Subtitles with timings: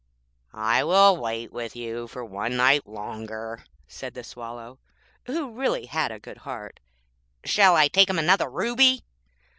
[0.01, 4.79] < 6 > 'I will wait with you one night longer,' said the Swallow,
[5.27, 6.79] who really had a good heart.
[7.45, 9.03] 'Shall I take him another ruby?'